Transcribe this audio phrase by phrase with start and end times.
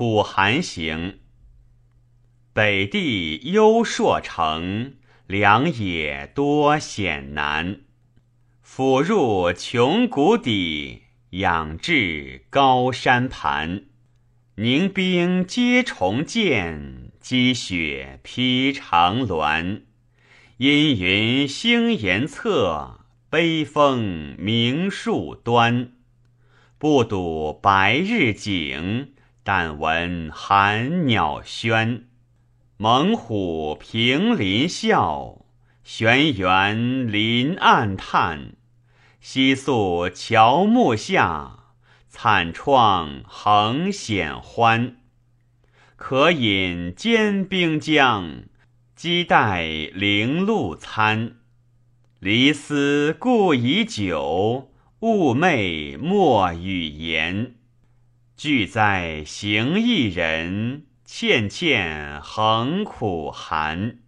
[0.00, 1.18] 苦寒行。
[2.54, 4.94] 北地幽朔城，
[5.26, 7.82] 良野多险难。
[8.62, 11.02] 俯入穷谷底，
[11.32, 13.82] 仰至高山盘。
[14.54, 19.82] 凝冰接重剑，积雪披长峦。
[20.56, 25.92] 阴云星岩侧，悲风鸣树端。
[26.78, 29.12] 不睹白日景，
[29.42, 32.02] 但闻寒鸟喧。
[32.76, 35.42] 猛虎平林啸，
[35.82, 38.54] 玄猿林暗叹。
[39.20, 41.74] 西宿乔木下，
[42.08, 44.96] 惨怆横险欢。
[45.96, 48.44] 可饮坚冰浆。
[48.96, 49.64] 积待
[49.94, 51.36] 零露餐，
[52.18, 54.70] 离思故已久，
[55.00, 57.54] 寤寐莫与言。
[58.42, 63.98] 俱在行一人，倩倩恒苦寒。